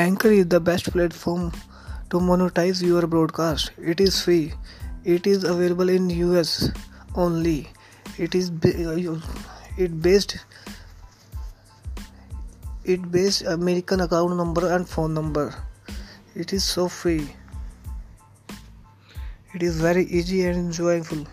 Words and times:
Anchor 0.00 0.30
is 0.30 0.46
the 0.46 0.60
best 0.60 0.90
platform 0.92 1.52
to 2.08 2.18
monetize 2.18 2.82
your 2.82 3.06
broadcast. 3.06 3.72
It 3.76 4.00
is 4.00 4.22
free. 4.22 4.54
It 5.04 5.26
is 5.26 5.44
available 5.44 5.90
in 5.90 6.08
US 6.08 6.70
only. 7.14 7.68
It 8.16 8.34
is 8.34 8.50
uh, 8.50 9.20
it 9.76 10.00
based 10.00 10.38
it 12.84 13.10
based 13.10 13.42
American 13.42 14.00
account 14.00 14.38
number 14.38 14.72
and 14.74 14.88
phone 14.88 15.12
number. 15.12 15.54
It 16.34 16.54
is 16.54 16.64
so 16.64 16.88
free. 16.88 17.28
It 19.52 19.62
is 19.62 19.78
very 19.88 20.06
easy 20.06 20.46
and 20.46 20.56
enjoyable. 20.56 21.26